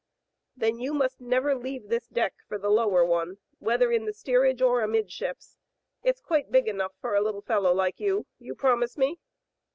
"Then 0.57 0.79
you 0.79 0.95
must 0.95 1.21
never 1.21 1.53
leave 1.53 1.87
this 1.87 2.07
deck 2.07 2.33
for 2.47 2.57
the 2.57 2.71
lower 2.71 3.05
one, 3.05 3.37
whether 3.59 3.91
in 3.91 4.05
the 4.05 4.13
steerage 4.13 4.59
or 4.59 4.81
amidships. 4.81 5.57
It's 6.01 6.21
quite 6.21 6.51
big 6.51 6.67
enough 6.67 6.93
for 6.99 7.13
a 7.13 7.21
little 7.21 7.43
fellow 7.43 7.71
like 7.71 7.99
you. 7.99 8.25
You 8.39 8.55
promise 8.55 8.97
me?" 8.97 9.19